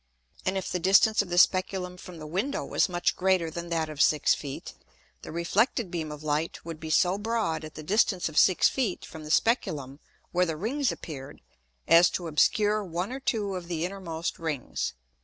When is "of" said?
1.21-1.29, 3.87-4.01, 6.11-6.23, 8.27-8.35, 13.53-13.67